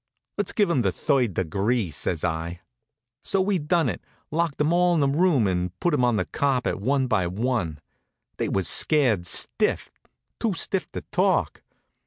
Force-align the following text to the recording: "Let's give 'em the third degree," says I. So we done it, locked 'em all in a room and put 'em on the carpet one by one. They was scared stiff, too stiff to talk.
"Let's 0.35 0.51
give 0.51 0.71
'em 0.71 0.81
the 0.81 0.91
third 0.91 1.35
degree," 1.35 1.91
says 1.91 2.23
I. 2.23 2.61
So 3.23 3.39
we 3.39 3.59
done 3.59 3.87
it, 3.87 4.01
locked 4.31 4.59
'em 4.59 4.73
all 4.73 4.95
in 4.95 5.03
a 5.03 5.15
room 5.15 5.45
and 5.45 5.79
put 5.79 5.93
'em 5.93 6.03
on 6.03 6.15
the 6.15 6.25
carpet 6.25 6.81
one 6.81 7.05
by 7.05 7.27
one. 7.27 7.79
They 8.37 8.49
was 8.49 8.67
scared 8.67 9.27
stiff, 9.27 9.91
too 10.39 10.55
stiff 10.55 10.91
to 10.93 11.01
talk. 11.11 11.61